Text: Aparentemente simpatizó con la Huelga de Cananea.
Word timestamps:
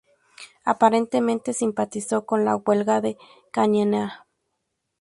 Aparentemente 0.65 1.53
simpatizó 1.53 2.25
con 2.25 2.43
la 2.43 2.55
Huelga 2.55 3.01
de 3.01 3.19
Cananea. 3.51 4.25